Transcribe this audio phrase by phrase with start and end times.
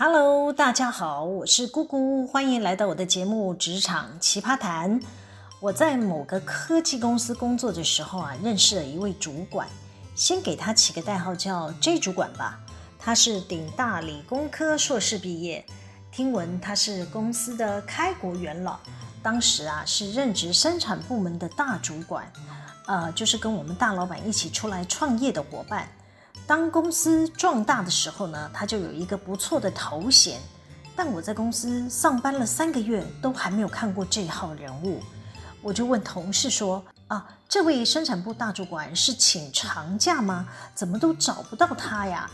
[0.00, 5.00] Hello，大家好，我是姑姑，欢迎来到我的节目《职场奇葩谈》。
[5.58, 9.66] 我在某个科技公司工作的时候啊，认识了一位主管，
[10.14, 12.60] 先给他起个代号叫 J 主管吧。
[12.96, 15.66] 他是顶大理工科硕士毕业，
[16.12, 18.78] 听闻他是公司的开国元老，
[19.20, 22.32] 当时啊是任职生产部门的大主管，
[22.86, 25.88] 呃，就是跟我们大老板一起出来创业的伙伴。
[26.48, 30.40] 当公司壮大的时候呢，他就有一个不错的头衔。
[30.96, 35.02] 但我在公司上班了三个月，都还没有看过这号人物。
[35.60, 40.48] 我就问同事说：“啊，这位生产部大主管是请长假吗？
[40.74, 42.30] 怎么都找不到他呀？”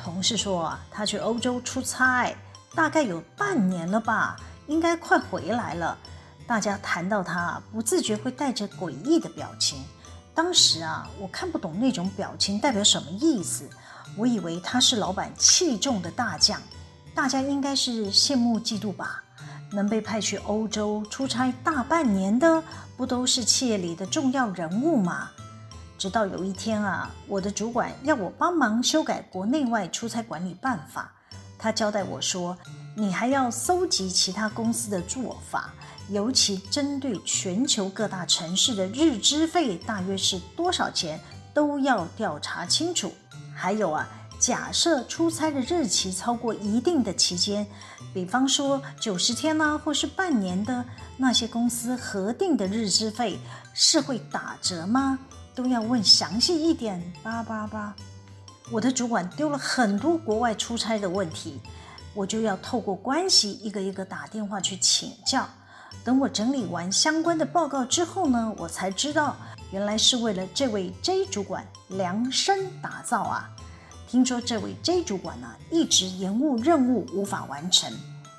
[0.00, 2.32] 同事说：“啊，他去欧洲出差，
[2.76, 4.36] 大概有半年了吧，
[4.68, 5.98] 应该快回来了。”
[6.46, 9.84] 大家谈到他，不自觉会带着诡异的表情。
[10.38, 13.68] 当时啊，我看不懂那种表情代表什么意思。
[14.16, 16.62] 我以为他是老板器重的大将，
[17.12, 19.20] 大家应该是羡慕嫉妒吧？
[19.72, 22.62] 能被派去欧洲出差大半年的，
[22.96, 25.28] 不都是企业里的重要人物吗？
[25.98, 31.10] 直到有一天啊，我的主管要我帮忙修改国内外出差管理办法，
[31.58, 32.56] 他交代我说
[32.94, 35.74] ：“你还要搜集其他公司的做法。”
[36.10, 41.20] 尤其针对全球各大城市的日资费大约是多少钱，
[41.52, 43.12] 都要调查清楚。
[43.54, 47.66] 还有啊，假设出差的日期超过一定的期间，
[48.14, 50.84] 比方说九十天呢、或是半年的，
[51.16, 53.38] 那些公司核定的日资费
[53.74, 55.18] 是会打折吗？
[55.54, 57.02] 都要问详细一点。
[57.22, 57.94] 叭叭叭，
[58.70, 61.60] 我的主管丢了很多国外出差的问题，
[62.14, 65.46] 我就要透过关系一个一个打电话去请教。
[66.04, 69.36] 等我整理完相关的报告之后呢，我才知道，
[69.70, 73.50] 原来是为了这位 J 主管量身打造啊。
[74.08, 77.92] 听说这位 J 主管呢，一直延误任务无法完成，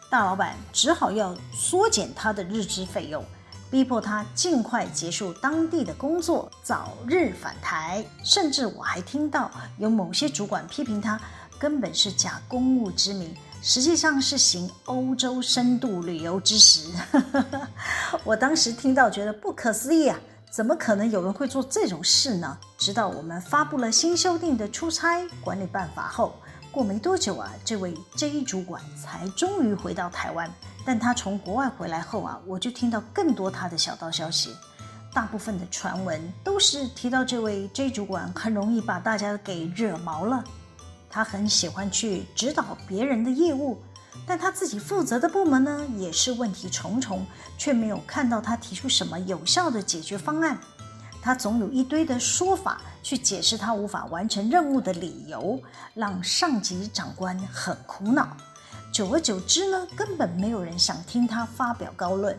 [0.10, 3.24] 大老板只好要缩减他的日资费用，
[3.70, 8.04] 逼迫他尽快结束当地的工作，早日返台。
[8.24, 11.22] 甚至我还听到有某些主管批评他，
[11.60, 13.32] 根本是假公务之名。
[13.62, 16.90] 实际上是行欧洲深度旅游之实，
[18.24, 20.18] 我当时听到觉得不可思议啊！
[20.50, 22.58] 怎么可能有人会做这种事呢？
[22.78, 26.36] 直到我们发布了新修订的出差管理办法后，
[26.72, 30.50] 过没多久啊，这位 J 主管才终于回到台湾。
[30.86, 34.56] 但他从国外回来后啊，我就听到更多他的小道消息，
[35.14, 40.44] 大部分的传闻都是提到这位 J 主管很容易把大家给惹毛了。
[41.10, 43.82] 他很喜欢去指导别人的业务，
[44.28, 47.26] 但他自己负责的部门呢，也是问题重重，
[47.58, 50.58] 却没有看到他提出什么有效的解决方案。
[51.22, 55.62] 他总有一堆的说法去解释他无法完成任务的理由，
[55.94, 58.38] 让上级长官很苦恼。
[58.92, 62.38] 久而久之呢，根本没有人想听他发表高论，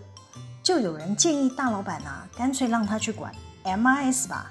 [0.62, 4.50] 就有人建议大老板啊，干脆让他去管 MIS 吧。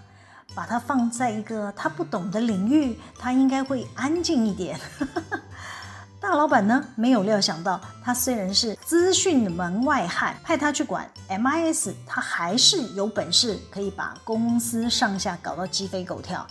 [0.59, 4.78] 把他放在一个他不懂的领域，他应该会安静一点。
[6.20, 16.46] 大老板呢，没有料想到，他虽然是资讯门外汉，派他去管 MIS，他还是有本事可以把公司上下搞到鸡飞狗跳。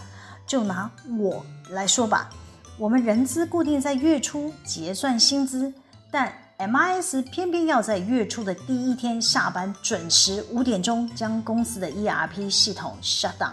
[0.47, 2.31] 就拿我来说吧，
[2.79, 5.71] 我们人资固定在月初结算薪资，
[6.11, 13.53] 但 MIS 偏偏要在月初的第一天下班准时五点钟将公司的 ERP 系统 shut down，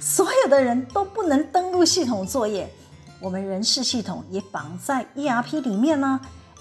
[0.00, 2.72] 所有的人都不能登录系统作业。
[3.18, 6.20] 我们人事系统也绑在 ERP 里面呢。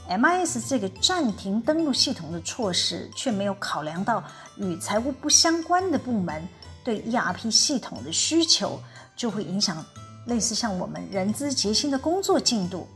[0.10, 4.24] MIS 这个暂停登录系统的措施，却没有考量到
[4.58, 6.42] 与财务不相关的部门
[6.84, 8.82] 对 ERP 系统的需求，
[9.16, 9.86] 就会影响
[10.26, 12.88] 类似像我们人资结薪的工作进度。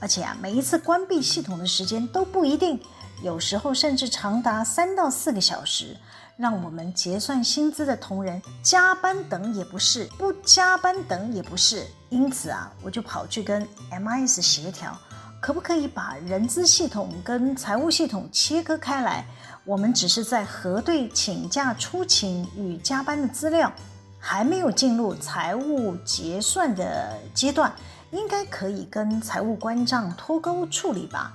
[0.00, 2.80] 而且啊，每一次关闭系统的时间都不一定，
[3.22, 5.96] 有时候甚至长达三到四个小时，
[6.36, 11.86] 让我们结算薪资的同仁加班等也不是，不加班等也不是。
[12.10, 14.96] 因此啊，我就跑去跟 MIS 协调，
[15.40, 19.24] 可不可以把人资系统跟财务系统切割开来？
[19.64, 23.72] 我们只是在核对请假、出勤与加班的资料，
[24.18, 27.72] 还没有进入财务结算的阶段。
[28.14, 31.32] 应该可以跟财务关账脱钩处理吧？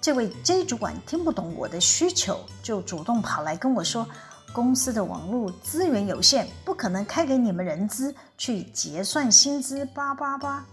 [0.00, 4.04] 这位 J 主管听不懂我的需求，就主动跑来跟我说
[4.52, 10.64] ：“公司的网络资源有限，不可能开给你们人资去结算薪资。”叭叭叭！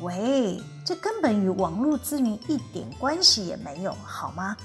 [0.00, 4.56] 喂，这根本与网络资源一点关系也没有，好吗？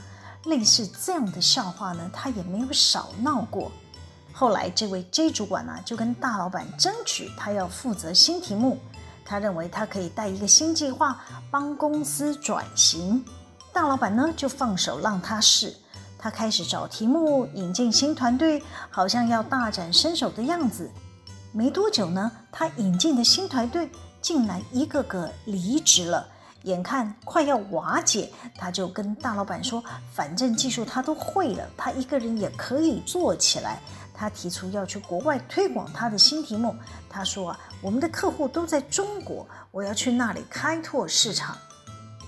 [0.45, 3.71] 类似这样的笑话呢，他也没有少闹过。
[4.31, 8.77] 后来这位 J 主管呢、就跟大老板争取他要负责新题目。
[9.27, 11.19] 他认为他可以带一个新计划，
[11.51, 13.24] 帮公司转型。
[13.74, 15.75] 大老板呢就放手让他试，
[16.18, 20.89] 他开始找题目，引进新团队，好像要大展身手的样子。
[21.51, 23.89] 没多久呢，他引进的新团队
[24.21, 26.25] 竟然一个个离职了。
[26.63, 29.81] 眼看快要瓦解，他就跟大老板说
[30.12, 33.80] ：“反正技术他都会了，他一个人也可以做起来。”
[34.17, 36.75] 他提出要去国外推广他的新题目。
[37.07, 41.55] 他说：“啊，我们的客户都在中国，我要去那里开拓市场。”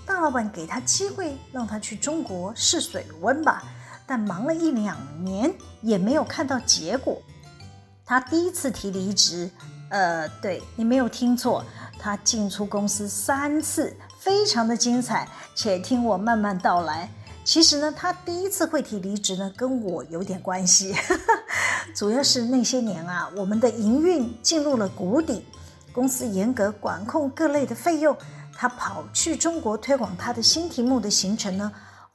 [0.06, 3.64] 大老板给他机会，让他去中国试水温吧。
[4.06, 5.52] 但忙了一两年
[5.82, 7.20] 也没有看到结果。
[8.04, 9.50] 他第一次提离职，
[9.88, 11.64] 呃，对，你没有听错，
[11.98, 13.96] 他进出公司三次。
[14.18, 17.08] 非常的精彩，且听我慢慢道来。
[17.42, 20.94] 其实呢，他第一次会提离职呢，跟我有点关系，
[21.96, 25.44] 主要是那些年啊，我们的营运进入了谷底，
[25.92, 28.16] 公司严格管控各类的费用，
[28.56, 31.72] 他跑去中国推广他的新题目的行程呢，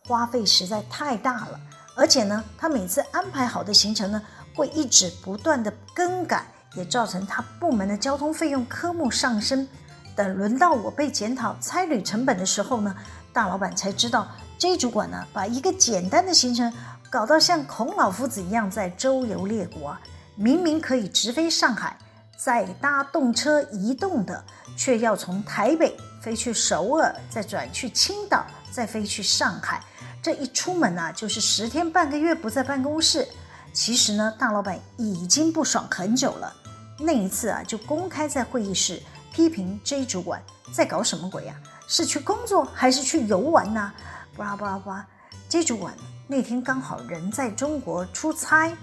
[0.07, 1.60] 花费实在太大了，
[1.95, 4.21] 而且呢，他每次安排好的行程呢，
[4.56, 6.45] 会一直不断的更改，
[6.75, 9.68] 也造成他部门的交通费用科目上升。
[10.16, 12.95] 等轮到我被检讨差旅成本的时候呢，
[13.33, 14.25] 大老板才知道
[14.57, 16.72] J 主管呢，把一个简单的行程
[17.10, 19.96] 搞到像孔老夫子一样在周游列国，
[20.36, 21.98] 明明可以直飞上海，
[22.38, 24.44] 再搭动车移动的，
[24.78, 29.84] 却要从台北飞去首尔，再转去青岛，再飞去上海。
[30.22, 33.28] 这一出门啊，就是十天半个月不在办公室。
[33.74, 36.52] 其实呢，大老板已经不爽很久了。
[36.98, 39.02] 那一次啊，就公开在会议室。
[39.34, 40.42] 批评 J 主管
[40.72, 41.54] 在搞什么鬼呀？
[41.90, 43.92] 是去工作还是去游玩呢？
[44.38, 45.08] 巴拉巴拉巴拉。
[45.48, 45.94] J 主管
[46.28, 48.76] 那天刚好人在中国出差，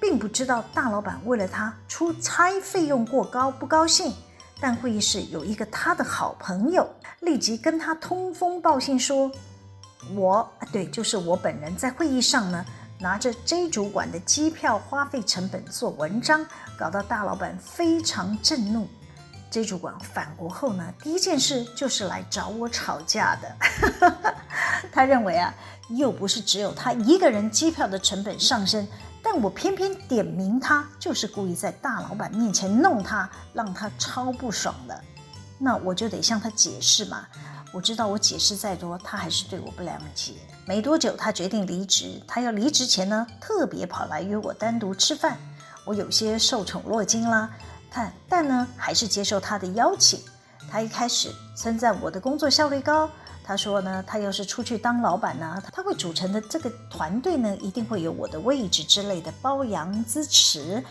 [0.00, 4.12] 并不知道大老板为了他出差费用过高不高兴。
[4.60, 6.86] 但会议室有一个他的好朋友，
[7.20, 9.30] 立即跟他通风报信说
[10.14, 12.62] ：“我，对，就是我本人在会议上呢，
[12.98, 16.44] 拿着 J 主管的机票花费成本做文章，
[16.78, 18.86] 搞到大老板非常震怒。”
[19.50, 23.56] J 主管返国后呢，第一件事就是来找我吵架的。
[24.92, 25.52] 他认为啊，
[25.88, 28.86] 又不是只有他一个人机票的成本上升，
[29.20, 35.02] 但我偏偏点名他，就是故意在大老板面前弄他，让他超不爽的。
[35.58, 37.26] 那我就得向他解释嘛。
[37.72, 40.34] 我知道我解释再多，他还是对我不谅解。
[40.64, 42.22] 没多久，他决定离职。
[42.26, 45.36] 他要离职前呢，特别跑来约我单独吃饭。
[45.84, 47.50] 我有些受宠若惊啦。
[47.92, 50.20] 但但呢，还是接受他的邀请。
[50.70, 53.10] 他一开始称赞我的工作效率高。
[53.42, 60.84] 他说呢，他要是出去当老板呢，他会组成的这个团队呢，一定会有我的位置之类的褒扬支持。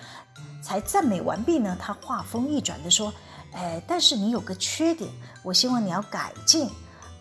[0.61, 3.13] 才赞美完毕呢，他话锋一转的说
[3.55, 5.09] ：“哎，但是你有个缺点，
[5.41, 6.69] 我希望你要改进。”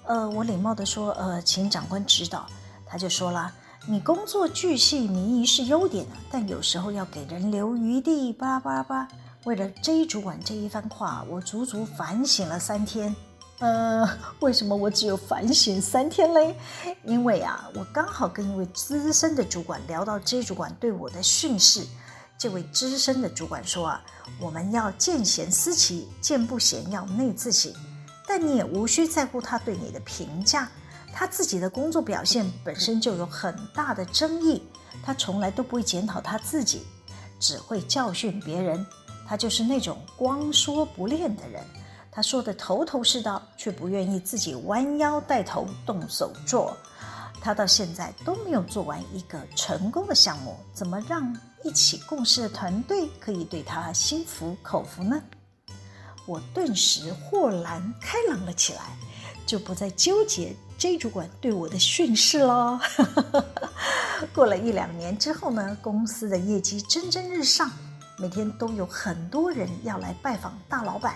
[0.06, 2.44] 呃，我礼貌的说：“呃，请长官指导。”
[2.84, 3.52] 他就说了
[3.86, 9.08] ：“你工作巨细靡遗是优点，但有时候要给人留余地。”巴拉巴拉巴拉。
[9.44, 13.14] 为了 J 主管这一番话，我足足反省了三天。
[13.60, 14.08] 呃，
[14.40, 16.54] 为什么我只有反省三天嘞？
[17.04, 21.86] 因为啊，我刚好跟一位资深的主管聊到 J 主管对我的训示。
[22.36, 24.00] 这位资深的主管说啊，
[24.40, 27.72] 我们要见贤思齐，见不贤要内自省。
[28.26, 30.68] 但你也无需在乎他对你的评价，
[31.12, 34.62] 他自己的工作表现本身就有很大的争议，
[35.02, 36.82] 他从来都不会检讨他自己，
[37.40, 38.86] 只会教训别人。
[39.28, 41.62] 他就是那种光说不练的人，
[42.10, 46.74] 他说的头头是道，却不愿意自己弯腰带头动手做。
[47.38, 55.20] 他到现在都没有做完一个成功的项目，怎么让一起共事的团队可以对他心服口服呢？
[56.24, 58.96] 我顿时豁然开朗了起来，
[59.46, 62.80] 就不再纠结 J 主管对我的训示了。
[64.34, 67.70] 过了一两年之后呢，公司的业绩蒸蒸日上。
[68.20, 71.14] 每天都有很多人要来拜访大老板。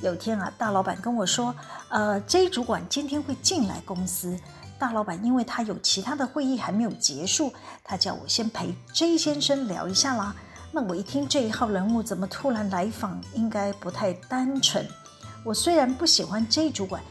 [0.00, 1.52] 有天啊，大老板跟我说
[1.90, 4.38] ：“呃，J 主管今天会进来公司。
[4.78, 10.34] 大老板因为他有其他的会议还没有结束，他叫我先陪 J 先生聊一下啦。”
[10.70, 14.86] 那我一听这一号人物怎么突然来访，应该不太单纯。
[15.42, 17.02] 我虽然不喜欢 J 主管，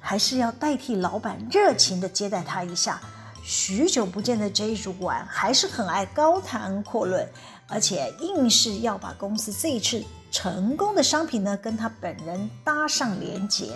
[0.00, 3.00] 还是要代替老板热情地接待他一下。
[3.44, 7.28] 许久不见的 J 主管还是很爱高谈阔论。
[7.72, 13.72] 而且硬是要把公司这一次成功的商品呢，跟他本人搭上连结。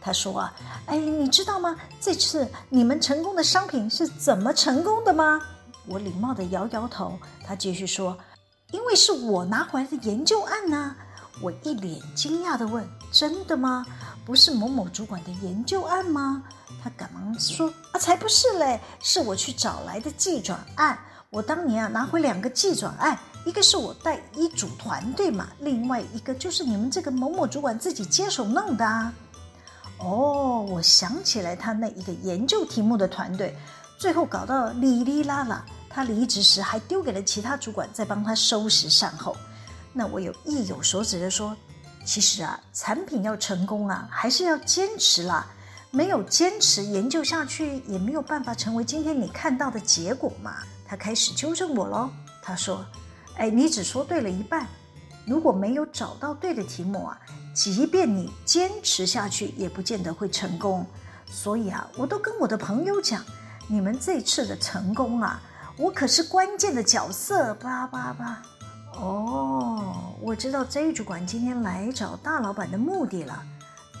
[0.00, 0.54] 他说啊，
[0.86, 1.76] 哎，你知道吗？
[2.00, 5.40] 这次你们成功的商品是怎么成功的吗？
[5.86, 7.18] 我礼貌地摇摇头。
[7.46, 8.16] 他继续说，
[8.70, 10.96] 因为是我拿回来的研究案呢。
[11.42, 13.84] 我一脸惊讶地问真的吗？
[14.24, 16.42] 不是某某主管的研究案吗？
[16.82, 20.98] 他赶忙说：“啊，才不是嘞，是我去找来的技转案。
[21.30, 29.12] 我当年啊拿回两个技转案，一个是我带一组团队嘛，另外一个就是你们这个某某主管自己接手弄的啊。”
[29.98, 33.56] 哦，我想起来，他那一个研究题目的团队，
[33.96, 35.64] 最后搞到哩哩啦啦。
[35.88, 39.36] 他离职时还丢给了其他主管，在帮他收拾善后。
[39.92, 41.56] 那我有意有所指的说，
[42.04, 45.46] 其实啊，产品要成功啊，还是要坚持啦。
[45.92, 50.56] 没有坚持研究下去，也没有办法成为今天你看到的结果嘛。
[50.84, 52.10] 他开始纠正我喽，
[52.42, 52.84] 他说
[53.36, 54.66] ：“哎，你只说对了一半，
[55.26, 57.18] 如果没有找到对的题目啊。”
[57.54, 60.84] 即便你坚持下去，也不见得会成功。
[61.24, 63.24] 所以啊，我都跟我的朋友讲，
[63.68, 65.40] 你们这次的成功啊，
[65.76, 67.54] 我可是关键的角色。
[67.54, 68.42] 叭叭叭。
[68.98, 73.40] 哦，我知道 J 主管今天来找大老板的目的了，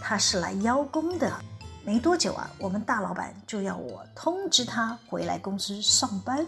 [0.02, 1.32] 他是来邀功的。
[1.84, 6.44] 没多久啊，我们大老板就要我通知他回来公司上班。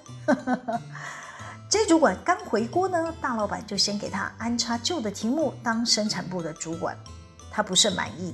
[1.69, 6.97] J 主管刚回国呢，大老板就先给他安插旧的题目当生产部的主管，
[7.51, 8.33] 他不是满意，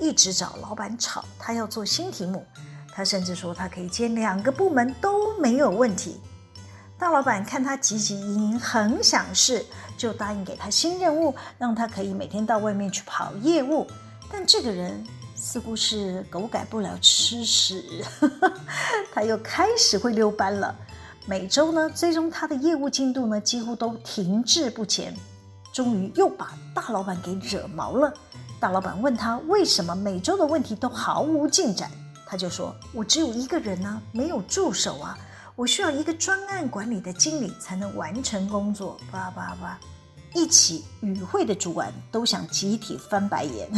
[0.00, 2.44] 一直找老板吵，他要做新题目，
[2.92, 6.20] 他甚至说他可以接两个部门都没有问题。
[6.98, 9.64] 大老板看他汲汲营营，很想试，
[9.96, 13.86] 就答应给他新任务，让他可以每天到外面去跑业务。
[14.28, 18.04] 但这个人似乎是狗改不了吃屎，
[19.14, 20.74] 他又开始会溜班了。
[21.24, 25.14] 每周呢，最终他的业务进度呢，几乎都停滞不前，
[25.72, 28.12] 终于又把大老板给惹毛了。
[28.58, 31.88] 大老板问他为什么每周的问题都毫无进展，
[32.26, 35.16] 他就说：“我只有一个人呢，没有助手啊，
[35.54, 39.78] 我需要一个专案管理的经理才能完成工作。”叭叭叭，
[40.34, 43.70] 一起与会的主管都想集体翻白眼。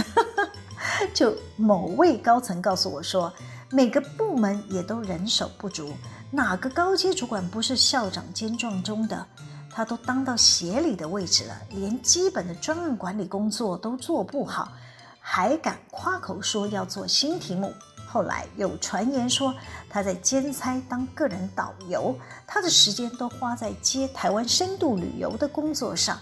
[1.12, 3.30] 就某位高层告诉我说，
[3.70, 5.92] 每个部门也都人手不足。
[6.34, 9.24] 哪个高阶主管不是校长兼撞钟的？
[9.70, 14.72] 他都当到协理的位置了，连基本的专案管理工作都做不好，
[15.20, 17.72] 还敢夸口说要做新题目？
[18.08, 19.54] 后来有传言说
[19.88, 26.18] 他在兼差当个人导游，他的时间都花在接台湾深度旅游的工作上，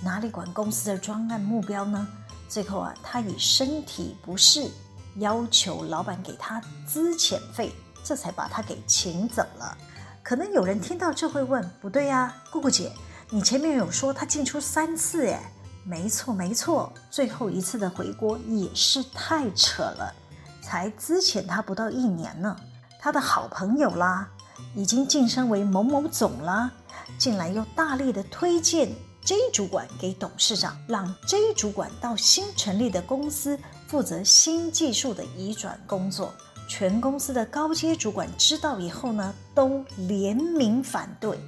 [0.00, 2.06] 哪里管公司的专案目标呢？
[2.48, 4.70] 最后啊，他以身体不适
[5.16, 7.72] 要求老板给他资遣费。
[8.06, 9.76] 这才把他给请走了。
[10.22, 12.92] 可能有人听到这会问：不对呀，姑姑姐，
[13.30, 15.52] 你前面有说他进出三次，哎，
[15.84, 20.14] 没错没错，最后一次的回国也是太扯了，
[20.62, 22.56] 才资遣他不到一年呢。
[23.00, 24.28] 他的好朋友啦，
[24.76, 26.70] 已经晋升为某某总啦，
[27.18, 28.88] 竟然又大力的推荐
[29.24, 33.58] J 主管给董事长，让 J 主管到新成立的公司
[33.88, 36.32] 负责新技术的移转工作。
[36.68, 41.38] 全公司的高阶主管知道以后呢，都联名反对。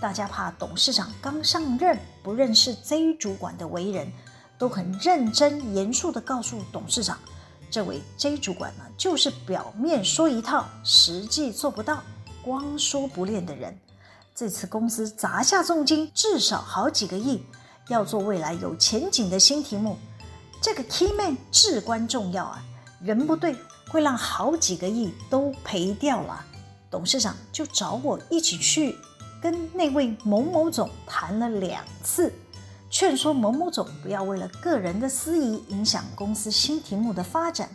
[0.00, 4.10] 大家怕董事长刚上任，不认识 J 主管的为人，
[4.56, 7.18] 都很认真严肃地告诉董事长，
[7.70, 12.02] 这位 J 主管呢，就是表面说一套，实际做不到，
[12.42, 13.78] 光说不练的人。
[14.34, 17.42] 这次公司砸下重金，至少好几个亿，
[17.88, 19.98] 要做未来有前景的新题目，
[20.62, 22.64] 这个 key man 至关重要啊，
[23.02, 23.54] 人不对。
[23.90, 26.44] 会让好几个亿都赔掉了，
[26.88, 28.96] 董事长就找我一起去
[29.42, 32.32] 跟那位某某总谈了两次，
[32.88, 37.68] 劝说某某总不要为了个人的私谊影响公司新题目的发展。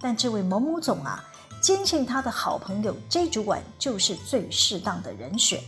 [0.00, 1.24] 但这位某某总啊，
[1.62, 5.62] 坚信他的好朋友 J 主管就是最适当的人选，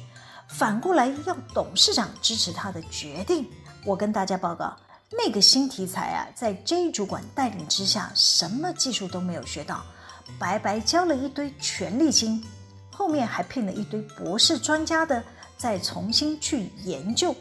[0.48, 3.48] 反过来要董事长支持他的决定。
[3.84, 4.76] 我跟大家报告。
[5.10, 9.84] 那个新题材啊，在 J 主管带领之下，什么技术都没有学到，
[10.36, 12.44] 白白交了一堆权利金，
[12.90, 15.22] 后面还聘了一堆博士专家的，
[15.56, 17.32] 再重新去研究。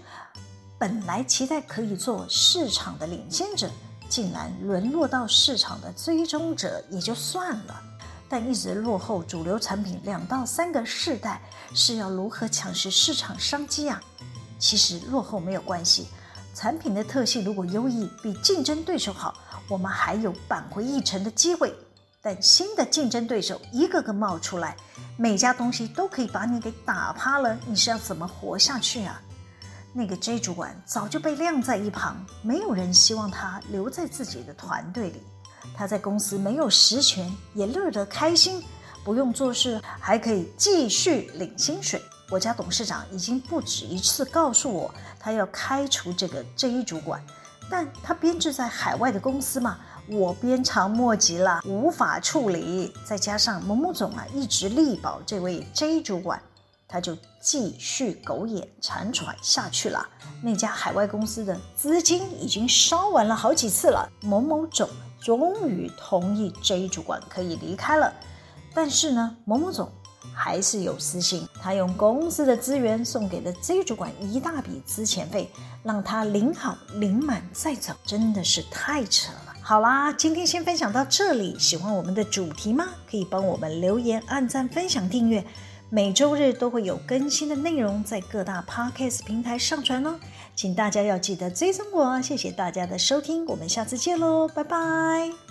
[0.77, 3.67] 本来期待可以做市场的领先者，
[4.07, 7.81] 竟然沦落到市场的追踪者也就算了，
[8.29, 11.41] 但一直落后主流产品两到三个世代，
[11.73, 13.99] 是要如何抢食市场商机啊？
[14.59, 16.07] 其实落后没有关系。
[16.55, 19.35] 产品的特性如果优异，比竞争对手好，
[19.67, 21.75] 我们还有扳回一城的机会。
[22.21, 24.75] 但新的竞争对手一个个冒出来，
[25.17, 29.21] 每家东西都可以把你给打趴了，你是要怎么活下去啊？
[29.91, 35.21] 那个 J 主管早就被晾在一旁，没有人希望他留在自己的团队里。
[35.75, 38.63] 他在公司没有实权，也乐得开心，
[39.03, 42.01] 不用做事，还可以继续领薪水。
[42.29, 47.23] 我家董事长已经不止一次告诉我，他要开除这个 J 主管，
[47.69, 49.77] 但他编制在海外的公司嘛，
[50.07, 52.91] 我鞭长莫及了，无法处理。
[53.05, 56.41] 再加上某某总啊一直力保这位 J 主管，
[56.87, 60.07] 他就继续苟延残喘下去了。
[60.41, 64.89] 那家海外公司的资金已经烧完了好几次了，某某总
[65.21, 68.11] 终于同意 J 主管可以离开了。
[68.73, 69.91] 但是呢，某某总
[70.35, 75.49] 还是有私心，他用公司的资源送给了 Z 主管一大笔资遣费，
[75.81, 79.53] 让他领好领满再走，真的是太扯了。
[79.61, 81.57] 好啦，今天先分享到这里。
[81.57, 82.85] 喜欢我们的主题吗？
[83.09, 85.43] 可以帮我们留言、按赞、分享、订阅。
[85.89, 90.19] 每周日都会有更新的内容在各大 Podcast 平台上传哦，
[90.55, 92.21] 请大家要记得追踪我。
[92.21, 95.44] 谢谢大家的收听，我们下次见喽，拜拜。